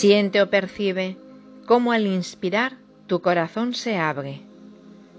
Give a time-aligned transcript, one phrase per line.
[0.00, 1.18] Siente o percibe
[1.66, 4.40] cómo al inspirar tu corazón se abre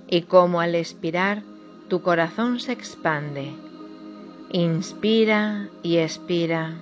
[0.07, 1.43] y cómo al expirar
[1.87, 3.53] tu corazón se expande.
[4.52, 6.79] Inspira y expira.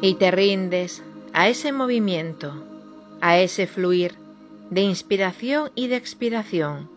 [0.00, 2.52] Y te rindes a ese movimiento,
[3.20, 4.14] a ese fluir
[4.70, 6.90] de inspiración y de expiración,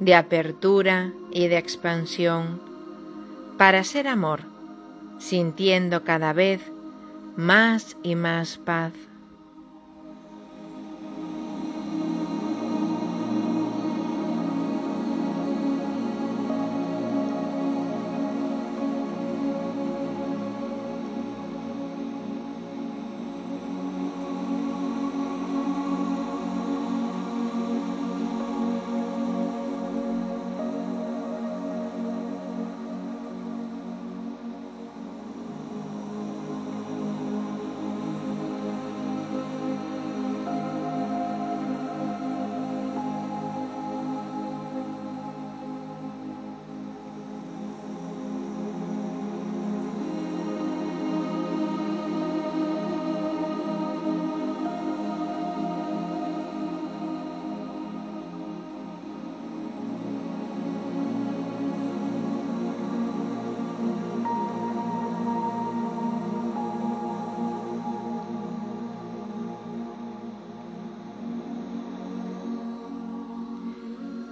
[0.00, 2.60] de apertura y de expansión,
[3.58, 4.40] para ser amor,
[5.18, 6.60] sintiendo cada vez
[7.36, 8.92] más y más paz.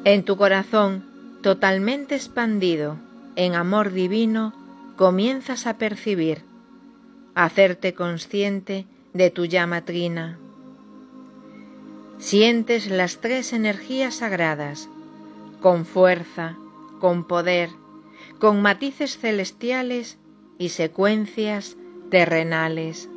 [0.05, 1.05] En tu corazón,
[1.43, 2.97] totalmente expandido
[3.37, 4.53] en amor divino,
[4.97, 6.43] comienzas a percibir,
[7.37, 10.41] a hacerte consciente de tu llama trina.
[12.19, 14.89] Sientes las tres energías sagradas,
[15.61, 16.57] con fuerza,
[16.99, 17.71] con poder,
[18.41, 20.19] con matices celestiales
[20.59, 21.77] y secuencias
[22.11, 23.09] terrenales.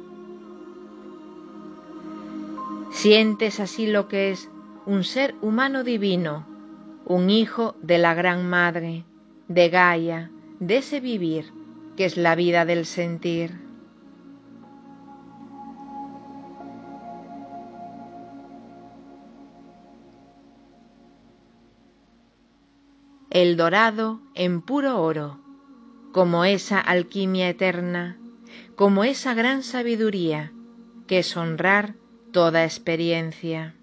[2.91, 4.49] Sientes así lo que es
[4.85, 6.54] un ser humano divino,
[7.05, 9.05] un hijo de la Gran Madre,
[9.47, 11.53] de Gaia, de ese vivir
[11.95, 13.63] que es la vida del sentir.
[23.29, 25.39] El dorado en puro oro,
[26.11, 28.17] como esa alquimia eterna,
[28.75, 30.51] como esa gran sabiduría
[31.05, 31.95] que es honrar
[32.31, 33.75] toda experiencia.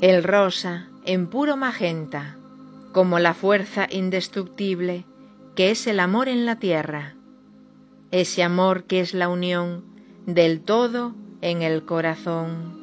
[0.00, 2.36] El rosa en puro magenta,
[2.92, 5.04] como la fuerza indestructible
[5.56, 7.16] que es el amor en la tierra,
[8.12, 9.84] ese amor que es la unión
[10.24, 12.78] del todo en el corazón.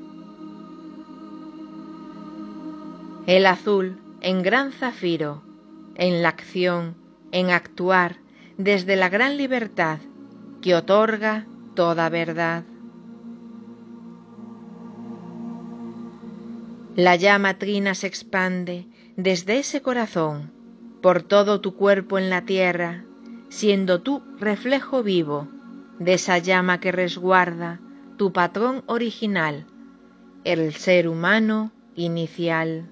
[3.28, 5.42] El azul en gran zafiro,
[5.96, 6.96] en la acción,
[7.32, 8.18] en actuar
[8.58, 10.00] desde la gran libertad
[10.62, 11.46] que otorga
[11.76, 12.66] toda verdad.
[16.96, 18.88] La llama trina se expande
[19.18, 20.54] desde ese corazón
[21.02, 23.04] por todo tu cuerpo en la tierra,
[23.50, 25.50] siendo tú reflejo vivo
[26.00, 27.82] de esa llama que resguarda
[28.16, 29.66] tu patrón original,
[30.46, 32.90] el ser humano inicial.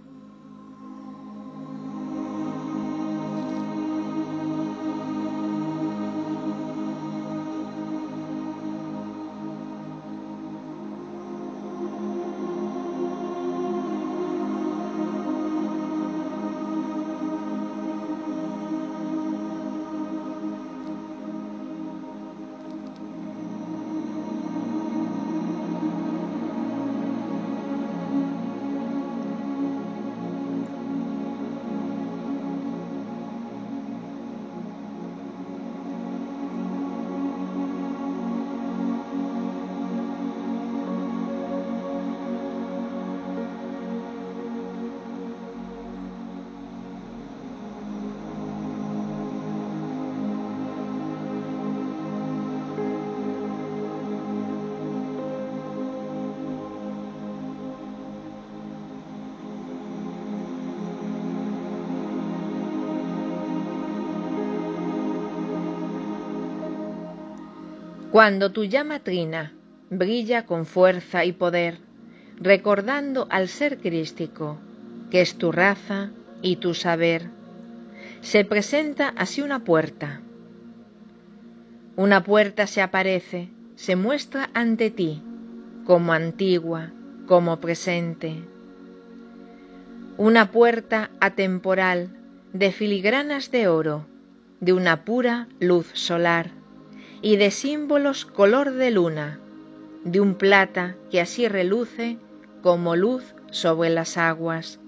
[68.13, 69.53] Cuando tu llama trina
[69.89, 71.79] brilla con fuerza y poder,
[72.39, 74.59] recordando al ser crístico,
[75.09, 76.11] que es tu raza
[76.43, 77.31] y tu saber,
[78.21, 80.21] se presenta así una puerta.
[81.95, 85.23] Una puerta se aparece, se muestra ante ti,
[85.83, 86.91] como antigua,
[87.25, 88.43] como presente.
[90.17, 92.15] Una puerta atemporal
[92.53, 94.05] de filigranas de oro,
[94.59, 96.62] de una pura luz solar
[97.23, 99.39] y de símbolos color de luna,
[100.03, 102.17] de un plata que así reluce
[102.61, 104.79] como luz sobre las aguas.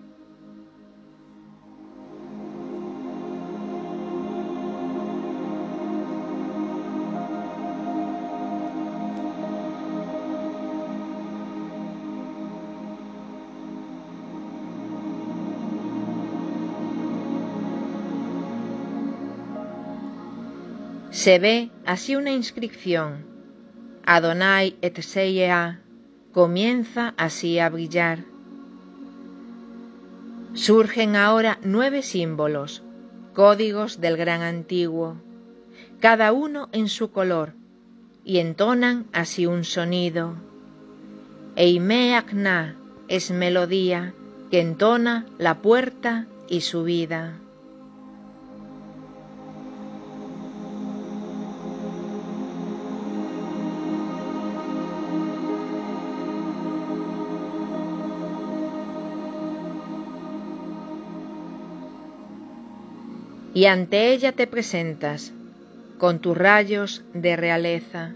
[21.26, 23.26] Se ve así una inscripción.
[24.06, 25.82] Adonai et Seia
[26.32, 28.20] comienza así a brillar.
[30.54, 32.84] Surgen ahora nueve símbolos,
[33.34, 35.16] códigos del gran antiguo,
[36.00, 37.54] cada uno en su color,
[38.24, 40.36] y entonan así un sonido.
[41.56, 42.76] Eime Akna
[43.08, 44.14] es melodía
[44.52, 47.40] que entona la puerta y su vida.
[63.56, 65.32] Y ante ella te presentas
[65.98, 68.12] con tus rayos de realeza.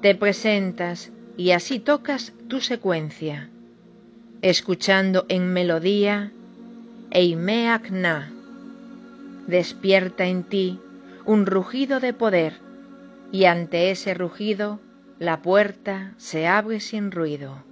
[0.00, 3.50] Te presentas y así tocas tu secuencia,
[4.40, 6.30] escuchando en melodía
[7.10, 8.32] Eimeakna.
[9.48, 10.78] Despierta en ti
[11.26, 12.54] un rugido de poder
[13.32, 14.78] y ante ese rugido
[15.18, 17.71] la puerta se abre sin ruido.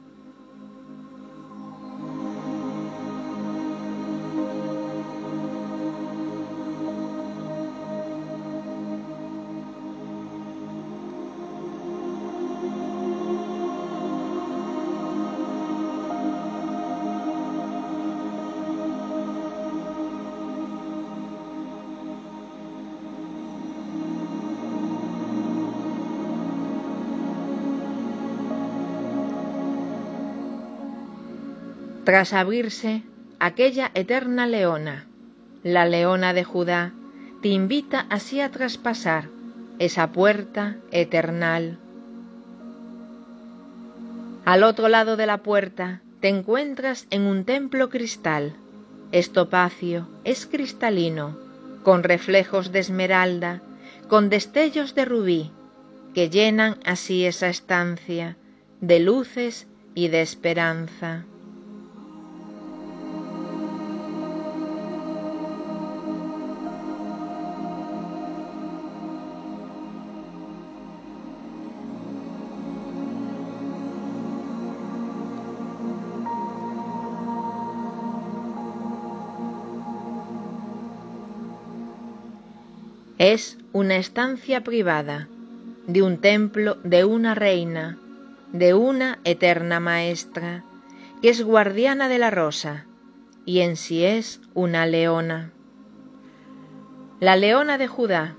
[32.11, 33.05] Tras abrirse
[33.39, 35.07] aquella eterna leona,
[35.63, 36.91] la leona de Judá,
[37.41, 39.29] te invita así a traspasar
[39.79, 41.79] esa puerta eternal.
[44.45, 48.55] Al otro lado de la puerta te encuentras en un templo cristal.
[49.13, 51.39] Estopacio es cristalino,
[51.85, 53.63] con reflejos de esmeralda,
[54.09, 55.53] con destellos de rubí,
[56.13, 58.37] que llenan así esa estancia
[58.81, 61.25] de luces y de esperanza.
[83.21, 85.29] Es una estancia privada
[85.87, 87.99] de un templo de una reina,
[88.55, 90.65] de una eterna maestra,
[91.21, 92.87] que es guardiana de la rosa,
[93.45, 95.53] y en sí es una leona.
[97.21, 98.37] La leona de Judá,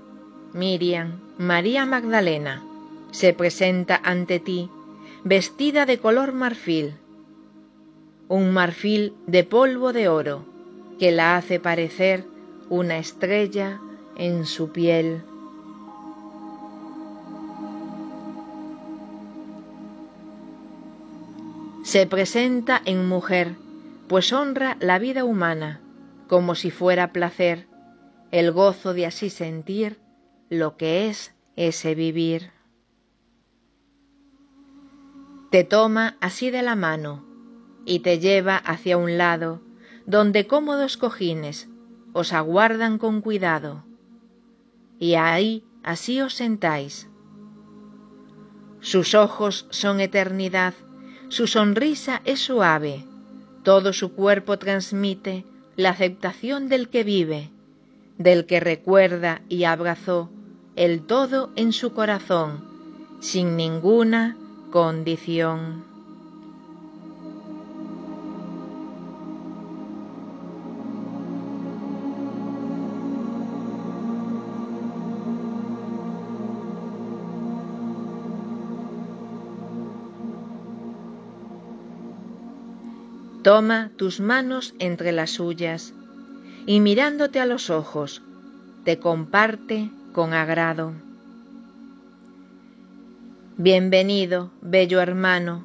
[0.52, 2.60] Miriam, María Magdalena,
[3.12, 4.68] se presenta ante ti,
[5.22, 6.94] vestida de color marfil,
[8.26, 10.44] un marfil de polvo de oro,
[10.98, 12.24] que la hace parecer
[12.68, 13.78] una estrella
[14.16, 15.22] en su piel.
[21.82, 23.56] Se presenta en mujer,
[24.08, 25.80] pues honra la vida humana,
[26.28, 27.66] como si fuera placer,
[28.30, 29.98] el gozo de así sentir
[30.48, 32.50] lo que es ese vivir.
[35.50, 37.24] Te toma así de la mano
[37.84, 39.60] y te lleva hacia un lado,
[40.06, 41.68] donde cómodos cojines
[42.12, 43.84] os aguardan con cuidado
[44.98, 47.08] y ahí así os sentáis.
[48.80, 50.74] Sus ojos son eternidad,
[51.28, 53.04] su sonrisa es suave,
[53.62, 55.44] todo su cuerpo transmite
[55.76, 57.50] la aceptación del que vive,
[58.18, 60.30] del que recuerda y abrazó
[60.76, 62.64] el todo en su corazón,
[63.20, 64.36] sin ninguna
[64.70, 65.91] condición.
[83.42, 85.92] Toma tus manos entre las suyas
[86.64, 88.22] y mirándote a los ojos,
[88.84, 90.92] te comparte con agrado.
[93.56, 95.64] Bienvenido, bello hermano,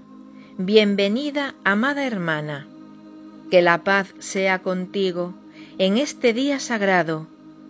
[0.57, 2.65] bienvenida, amada hermana,
[3.51, 5.35] que la paz sea contigo
[5.77, 7.27] en este día sagrado,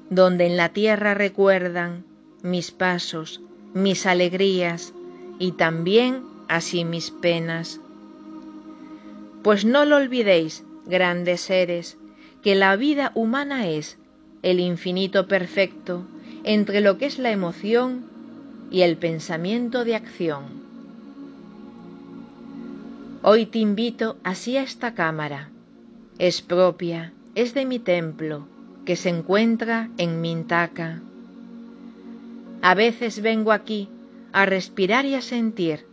[0.09, 2.05] donde en la tierra recuerdan
[2.43, 3.41] mis pasos,
[3.73, 4.93] mis alegrías
[5.37, 7.81] y también así mis penas.
[9.47, 11.97] Pues no lo olvidéis, grandes seres,
[12.43, 13.97] que la vida humana es
[14.41, 16.05] el infinito perfecto
[16.43, 18.03] entre lo que es la emoción
[18.71, 20.43] y el pensamiento de acción.
[23.21, 25.49] Hoy te invito así a esta cámara.
[26.19, 28.45] Es propia, es de mi templo,
[28.83, 30.99] que se encuentra en Mintaca.
[32.61, 33.87] A veces vengo aquí
[34.33, 35.85] a respirar y a sentir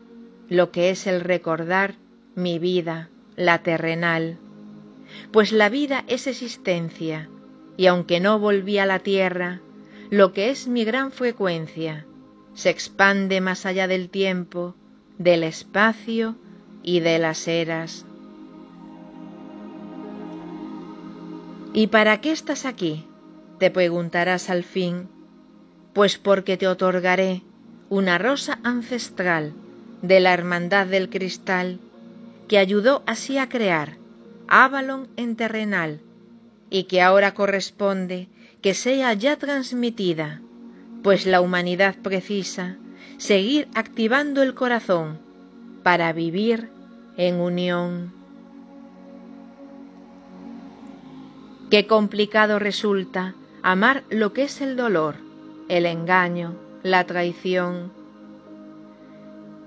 [0.48, 1.94] lo que es el recordar
[2.34, 4.38] mi vida, la terrenal,
[5.32, 7.28] pues la vida es existencia,
[7.76, 9.60] y aunque no volví a la tierra,
[10.10, 12.06] lo que es mi gran frecuencia
[12.54, 14.74] se expande más allá del tiempo,
[15.18, 16.36] del espacio
[16.82, 18.06] y de las eras.
[21.72, 23.04] ¿Y para qué estás aquí?
[23.58, 25.08] te preguntarás al fin,
[25.92, 27.42] pues porque te otorgaré
[27.88, 29.52] una rosa ancestral
[30.02, 31.78] de la Hermandad del Cristal
[32.48, 33.96] que ayudó así a crear
[34.48, 36.00] Avalon en terrenal
[36.70, 38.28] y que ahora corresponde
[38.60, 40.40] que sea ya transmitida,
[41.02, 42.76] pues la humanidad precisa
[43.18, 45.18] seguir activando el corazón
[45.82, 46.70] para vivir
[47.16, 48.12] en unión.
[51.70, 55.16] Qué complicado resulta amar lo que es el dolor,
[55.68, 57.92] el engaño, la traición.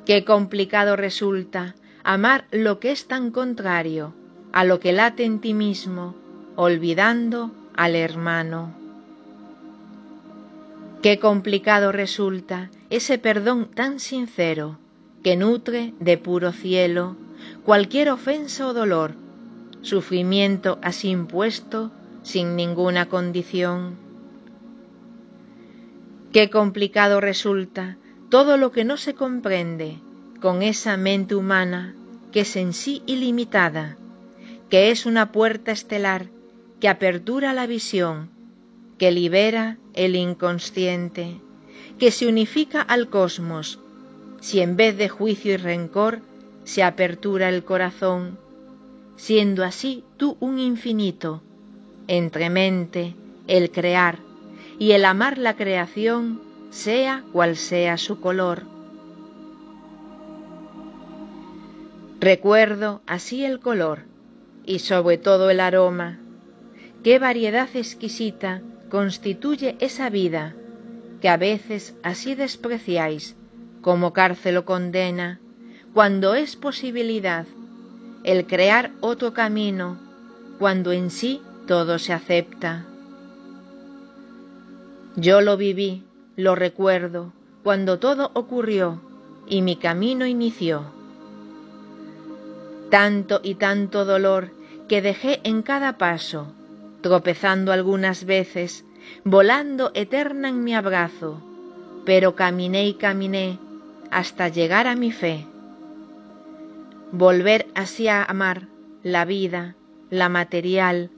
[0.05, 1.75] Qué complicado resulta
[2.07, 4.13] amar lo que es tan contrario
[4.53, 6.15] a lo que late en ti mismo,
[6.55, 8.73] olvidando al hermano.
[11.01, 14.77] Qué complicado resulta ese perdón tan sincero
[15.21, 17.17] que nutre de puro cielo
[17.65, 19.13] cualquier ofensa o dolor,
[19.81, 21.91] sufrimiento así impuesto
[22.23, 23.97] sin ninguna condición.
[26.31, 27.97] Qué complicado resulta
[28.29, 29.99] todo lo que no se comprende
[30.41, 31.96] con esa mente humana
[32.32, 33.98] que es en sí ilimitada,
[34.70, 36.27] que es una puerta estelar
[36.79, 38.29] que apertura la visión,
[39.00, 41.39] que libera el inconsciente,
[41.98, 43.79] que se unifica al cosmos,
[44.39, 46.22] si en vez de juicio y rencor
[46.63, 48.38] se apertura el corazón,
[49.15, 51.41] siendo así tú un infinito,
[52.08, 53.15] entre mente,
[53.48, 54.20] el crear
[54.77, 58.76] y el amar la creación, sea cual sea su color
[62.19, 64.00] Recuerdo así el color
[64.65, 66.17] y sobre todo el aroma.
[67.03, 70.55] Qué variedad exquisita constituye esa vida
[71.21, 73.36] que a veces así despreciáis
[73.81, 75.39] como cárcel o condena,
[75.93, 77.45] cuando es posibilidad
[78.24, 80.00] el crear otro camino,
[80.57, 82.86] cuando en sí todo se acepta.
[85.15, 86.03] Yo lo viví,
[86.36, 87.31] lo recuerdo,
[87.63, 89.01] cuando todo ocurrió
[89.47, 90.97] y mi camino inició
[92.89, 94.51] tanto y tanto dolor
[94.88, 96.48] que dejé en cada paso,
[97.01, 98.86] tropezando algunas veces,
[99.24, 101.41] volando eterna en mi abrazo,
[102.06, 103.60] pero caminé y caminé
[104.12, 105.46] hasta llegar a mi fe.
[107.12, 108.67] Volver así a amar
[109.03, 109.75] la vida,
[110.10, 111.10] la material,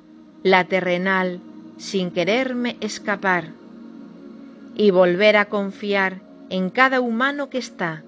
[0.44, 1.40] la terrenal,
[1.78, 3.50] sin quererme escapar,
[4.76, 8.04] y volver a confiar en cada humano que está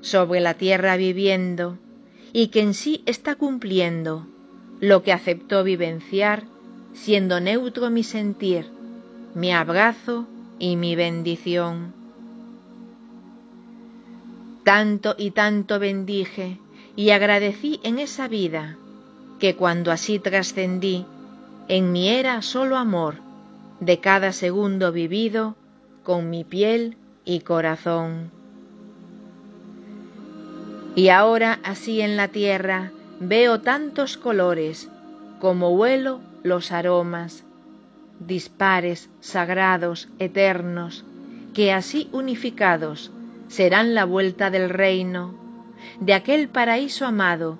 [0.00, 1.78] sobre la tierra viviendo,
[2.32, 4.26] y que en sí está cumpliendo
[4.80, 6.44] lo que aceptó vivenciar,
[6.92, 8.66] siendo neutro mi sentir,
[9.34, 10.26] mi abrazo
[10.58, 11.92] y mi bendición.
[14.64, 16.58] Tanto y tanto bendije
[16.96, 18.76] y agradecí en esa vida,
[19.38, 21.04] que cuando así trascendí,
[21.68, 23.16] en mí era solo amor,
[23.80, 25.56] de cada segundo vivido,
[26.02, 28.35] con mi piel y corazón.
[30.96, 34.88] Y ahora así en la tierra veo tantos colores,
[35.40, 37.44] como huelo los aromas,
[38.18, 41.04] dispares, sagrados, eternos,
[41.52, 43.12] que así unificados
[43.48, 45.34] serán la vuelta del reino,
[46.00, 47.58] de aquel paraíso amado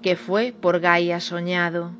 [0.00, 1.90] que fue por Gaia soñado,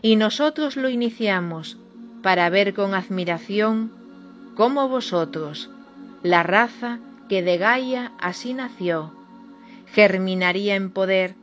[0.00, 1.76] y nosotros lo iniciamos
[2.22, 3.92] para ver con admiración
[4.56, 5.68] cómo vosotros,
[6.22, 9.12] la raza que de Gaia así nació,
[9.94, 11.36] germinaría en poder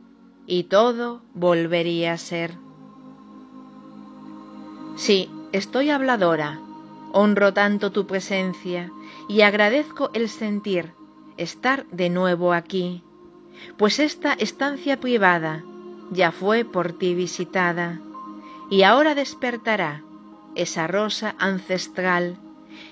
[0.46, 2.52] y todo volvería a ser.
[4.96, 6.60] Sí, estoy habladora,
[7.12, 8.90] honro tanto tu presencia
[9.26, 10.92] y agradezco el sentir
[11.38, 13.02] estar de nuevo aquí,
[13.78, 15.64] pues esta estancia privada
[16.10, 18.00] ya fue por ti visitada
[18.70, 20.02] y ahora despertará
[20.54, 22.36] esa rosa ancestral,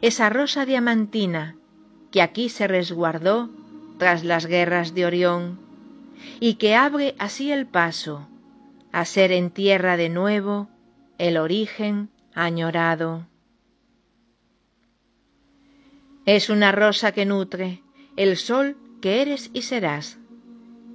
[0.00, 1.56] esa rosa diamantina
[2.10, 3.50] que aquí se resguardó
[4.00, 5.60] tras las guerras de Orión,
[6.40, 8.26] y que abre así el paso
[8.92, 10.70] a ser en tierra de nuevo
[11.18, 13.26] el origen añorado.
[16.24, 17.82] Es una rosa que nutre
[18.16, 20.18] el sol que eres y serás,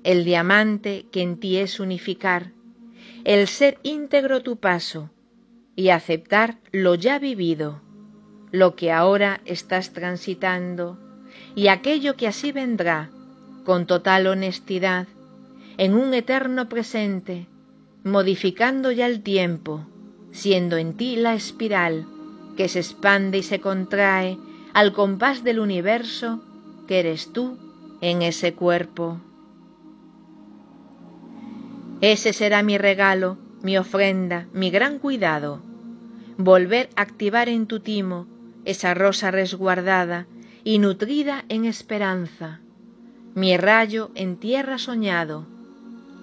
[0.04, 2.54] el diamante que en ti es unificar,
[3.24, 5.12] el ser íntegro tu paso
[5.76, 7.84] y aceptar lo ya vivido,
[8.52, 11.05] lo que ahora estás transitando
[11.56, 13.10] y aquello que así vendrá
[13.64, 15.08] con total honestidad
[15.78, 17.48] en un eterno presente,
[18.04, 19.86] modificando ya el tiempo,
[20.32, 22.06] siendo en ti la espiral
[22.58, 24.38] que se expande y se contrae
[24.74, 26.44] al compás del universo
[26.88, 27.58] que eres tú
[28.02, 29.20] en ese cuerpo.
[32.02, 35.62] Ese será mi regalo, mi ofrenda, mi gran cuidado,
[36.38, 38.28] volver a activar en tu timo
[38.66, 40.28] esa rosa resguardada
[40.68, 42.60] y nutrida en esperanza,
[43.36, 45.46] mi rayo en tierra soñado,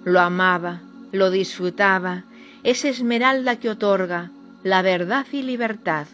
[0.03, 0.81] lo amaba,
[1.13, 2.25] lo disfrutaba,
[2.63, 6.07] esa esmeralda que otorga la verdad y libertad,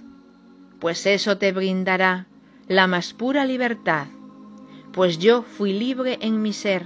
[0.79, 2.27] pues eso te brindará
[2.67, 4.05] la más pura libertad,
[4.93, 6.85] pues yo fui libre en mi ser,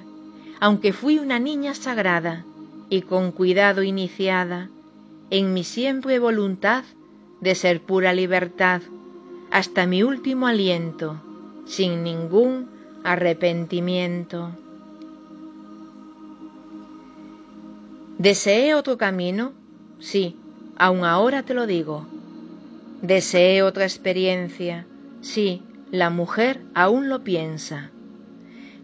[0.61, 2.45] aunque fui una niña sagrada
[2.89, 4.69] y con cuidado iniciada
[5.29, 6.85] en mi siempre voluntad
[7.41, 8.81] de ser pura libertad
[9.51, 11.21] hasta mi último aliento
[11.65, 12.69] sin ningún
[13.03, 14.51] arrepentimiento.
[18.17, 19.53] ¿Deseé otro camino?
[19.99, 20.35] Sí,
[20.77, 22.07] aun ahora te lo digo.
[23.01, 24.85] ¿Deseé otra experiencia?
[25.21, 27.91] Sí, la mujer aún lo piensa.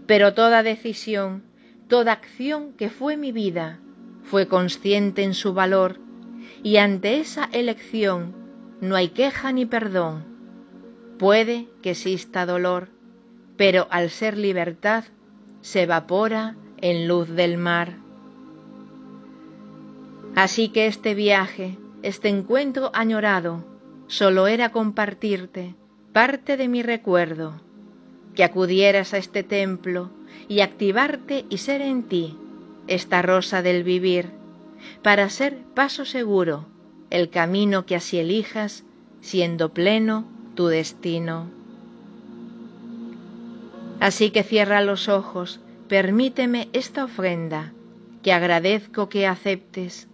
[0.08, 1.44] Pero toda decisión,
[1.88, 3.80] toda acción que fue mi vida,
[4.24, 6.00] fue consciente en su valor,
[6.64, 8.34] y ante esa elección
[8.82, 10.24] no hay queja ni perdón,
[11.20, 12.88] Puede que exista dolor,
[13.58, 15.04] pero al ser libertad
[15.60, 17.98] se evapora en luz del mar.
[20.34, 23.66] Así que este viaje, este encuentro añorado,
[24.08, 25.76] solo era compartirte
[26.14, 27.60] parte de mi recuerdo,
[28.34, 30.12] que acudieras a este templo
[30.48, 32.38] y activarte y ser en ti
[32.88, 34.30] esta rosa del vivir,
[35.04, 36.66] para ser paso seguro
[37.10, 38.86] el camino que así elijas,
[39.20, 41.48] siendo pleno tu destino.
[44.02, 47.72] Así que cierra los ojos, permíteme esta ofrenda,
[48.24, 50.10] que agradezco que aceptes,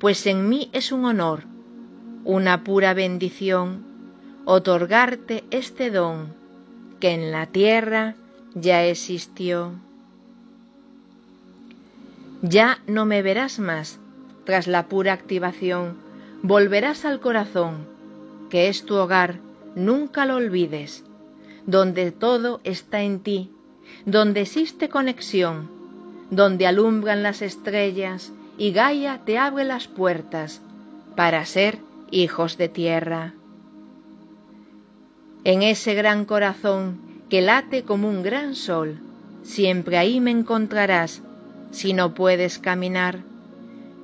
[0.00, 1.44] pues en mí es un honor,
[2.24, 3.84] una pura bendición,
[4.46, 6.34] otorgarte este don
[6.98, 8.16] que en la tierra
[8.56, 9.74] ya existió.
[12.42, 14.00] Ya no me verás más,
[14.44, 15.94] tras la pura activación,
[16.42, 17.86] volverás al corazón,
[18.50, 19.38] que es tu hogar,
[19.74, 21.04] nunca lo olvides,
[21.66, 23.50] donde todo está en ti,
[24.04, 25.70] donde existe conexión,
[26.30, 30.60] donde alumbran las estrellas y Gaia te abre las puertas
[31.16, 31.78] para ser
[32.10, 33.34] hijos de tierra.
[35.44, 38.98] En ese gran corazón que late como un gran sol,
[39.42, 41.22] siempre ahí me encontrarás
[41.70, 43.20] si no puedes caminar,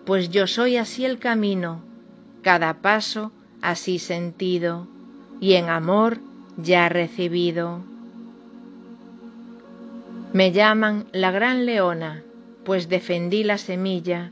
[0.05, 1.83] pues yo soy así el camino,
[2.43, 4.89] cada paso así sentido
[5.41, 6.19] y en amor
[6.57, 7.81] ya recibido.
[10.33, 12.23] Me llaman la gran leona,
[12.65, 14.31] pues defendí la semilla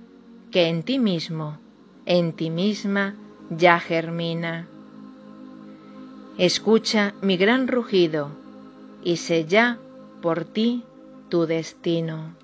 [0.50, 1.58] que en ti mismo,
[2.06, 3.14] en ti misma
[3.50, 4.68] ya germina.
[6.36, 8.30] Escucha mi gran rugido
[9.02, 9.78] y sé ya
[10.22, 10.84] por ti
[11.28, 12.34] tu destino.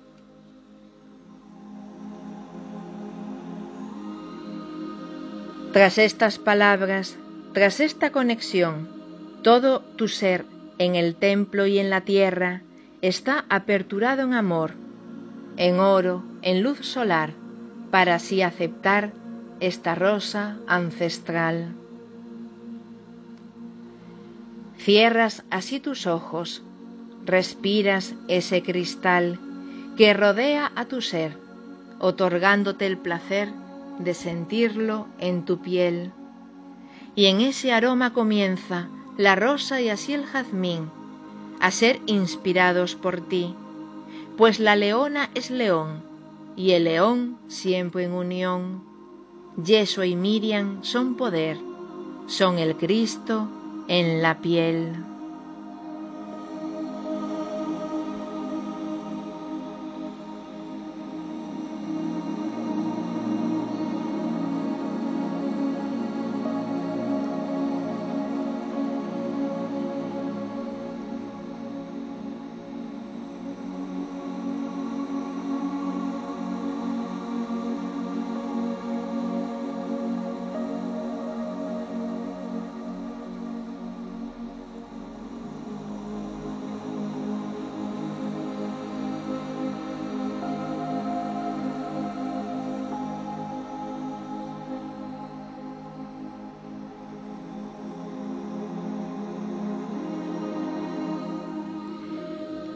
[5.71, 7.17] Tras estas palabras
[7.55, 8.89] tras esta conexión,
[9.41, 10.45] todo tu ser
[10.77, 12.63] en el templo y en la tierra
[13.01, 14.73] está aperturado en amor,
[15.55, 17.31] en oro, en luz solar,
[17.91, 19.13] para así aceptar
[19.61, 21.73] esta rosa ancestral.
[24.77, 26.61] Cierras así tus ojos,
[27.23, 29.39] respiras ese cristal
[29.95, 31.37] que rodea a tu ser,
[31.99, 33.47] otorgándote el placer
[33.99, 36.11] de sentirlo en tu piel
[37.15, 40.89] y en ese aroma comienza la rosa y así el jazmín
[41.59, 43.55] a ser inspirados por ti,
[44.37, 46.03] pues la leona es león,
[46.55, 48.83] y el león siempre en unión.
[49.63, 51.57] Yeshua y Miriam son poder,
[52.27, 53.47] son el Cristo
[53.87, 54.93] en la piel.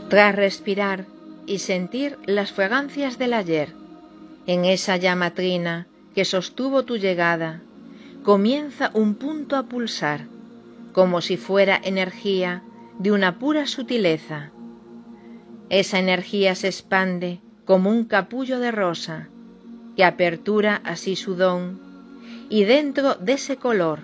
[0.10, 1.06] Tras respirar
[1.45, 3.74] y sentir las fragancias del ayer,
[4.48, 7.62] en esa llama trina que sostuvo tu llegada,
[8.24, 10.26] comienza un punto a pulsar,
[10.93, 12.63] como si fuera energía
[12.98, 14.50] de una pura sutileza.
[15.69, 19.28] Esa energía se expande como un capullo de rosa,
[19.95, 21.80] que apertura así su don,
[22.50, 24.00] y dentro de ese color,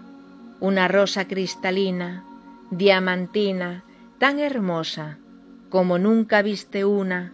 [0.59, 2.23] una rosa cristalina,
[2.69, 3.83] diamantina,
[4.19, 5.17] tan hermosa,
[5.69, 7.34] como nunca viste una,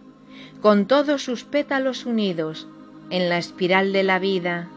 [0.60, 2.68] con todos sus pétalos unidos
[3.10, 4.68] en la espiral de la vida,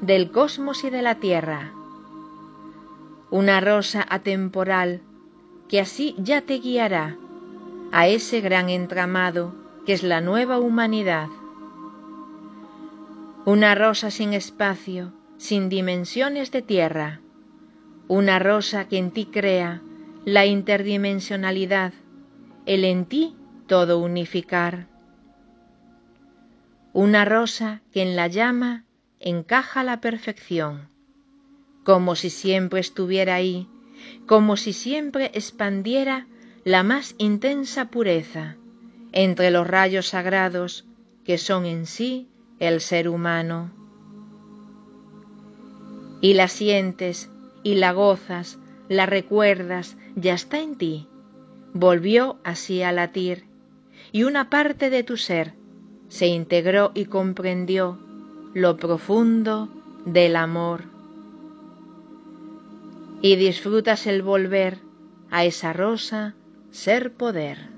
[0.00, 1.72] del cosmos y de la tierra.
[3.30, 5.02] Una rosa atemporal
[5.68, 7.16] que así ya te guiará
[7.92, 11.28] a ese gran entramado que es la nueva humanidad.
[13.44, 17.20] Una rosa sin espacio, sin dimensiones de tierra.
[18.06, 19.82] Una rosa que en ti crea
[20.24, 21.92] la interdimensionalidad
[22.68, 23.34] el en ti
[23.66, 24.88] todo unificar.
[26.92, 28.84] Una rosa que en la llama
[29.20, 30.90] encaja la perfección,
[31.82, 33.66] como si siempre estuviera ahí,
[34.26, 36.26] como si siempre expandiera
[36.62, 38.56] la más intensa pureza
[39.12, 40.84] entre los rayos sagrados
[41.24, 42.28] que son en sí
[42.58, 43.70] el ser humano.
[46.20, 47.30] Y la sientes
[47.62, 48.58] y la gozas,
[48.90, 51.08] la recuerdas, ya está en ti,
[51.74, 53.44] volvió así a latir,
[54.12, 55.54] y una parte de tu ser
[56.08, 57.98] se integró y comprendió
[58.54, 59.68] lo profundo
[60.04, 60.84] del amor.
[63.20, 64.78] Y disfrutas el volver
[65.30, 66.34] a esa rosa
[66.70, 67.77] ser poder.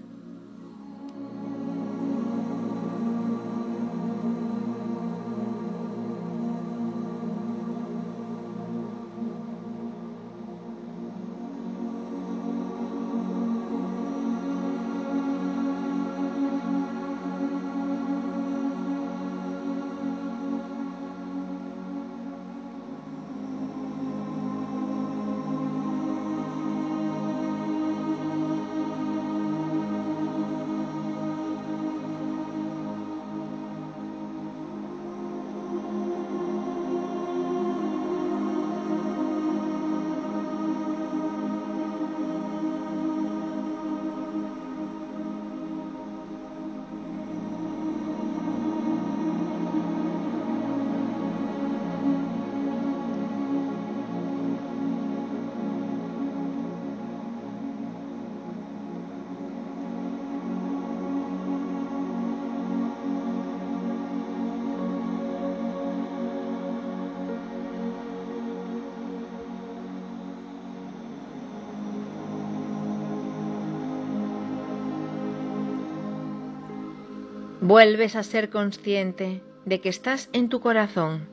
[77.70, 81.28] Vuelves a ser consciente de que estás en tu corazón,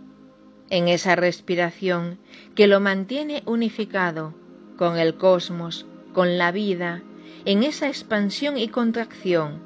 [0.69, 2.19] en esa respiración
[2.53, 4.35] que lo mantiene unificado
[4.77, 7.01] con el cosmos, con la vida,
[7.45, 9.63] en esa expansión y contracción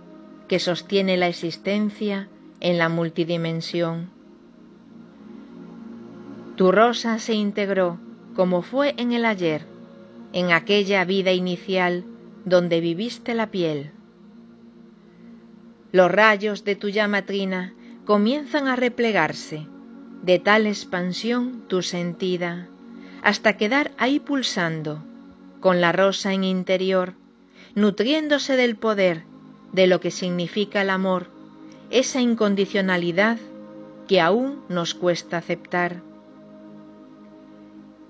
[0.48, 2.30] que sostiene la existencia
[2.62, 4.10] en la multidimensión.
[6.56, 8.00] Tu rosa se integró
[8.34, 9.66] como fue en el ayer,
[10.32, 12.06] en aquella vida inicial
[12.46, 13.92] donde viviste la piel.
[15.92, 17.74] Los rayos de tu llama trina
[18.06, 19.68] comienzan a replegarse,
[20.24, 22.68] de tal expansión tu sentida,
[23.24, 25.04] hasta quedar ahí pulsando,
[25.60, 27.14] con la rosa en interior,
[27.76, 29.24] nutriéndose del poder
[29.74, 31.28] de lo que significa el amor,
[31.90, 33.38] esa incondicionalidad
[34.08, 36.02] que aún nos cuesta aceptar.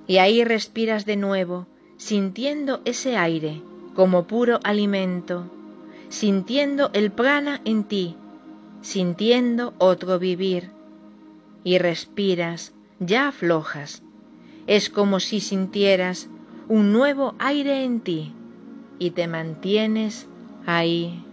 [0.07, 1.67] Y ahí respiras de nuevo,
[1.97, 3.61] sintiendo ese aire
[3.95, 5.51] como puro alimento,
[6.11, 8.17] sintiendo el prana en ti,
[8.81, 10.69] sintiendo otro vivir,
[11.63, 14.03] y respiras, ya aflojas.
[14.67, 16.29] Es como si sintieras
[16.67, 18.33] un nuevo aire en ti
[18.99, 20.27] y te mantienes
[20.65, 21.23] ahí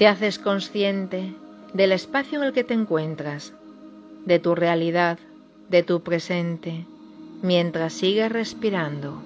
[0.00, 1.34] Te haces consciente
[1.74, 3.52] del espacio en el que te encuentras,
[4.24, 5.18] de tu realidad,
[5.68, 6.86] de tu presente,
[7.42, 9.22] mientras sigues respirando.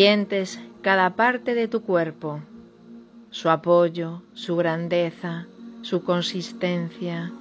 [0.00, 2.40] Sientes cada parte de tu cuerpo,
[3.30, 5.48] su apoyo, su grandeza,
[5.82, 7.32] su consistencia,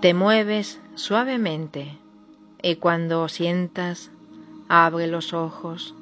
[0.00, 1.98] Te mueves suavemente
[2.62, 4.10] y cuando sientas,
[4.66, 5.94] abre los ojos